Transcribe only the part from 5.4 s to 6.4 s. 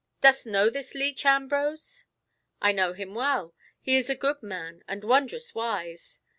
wise.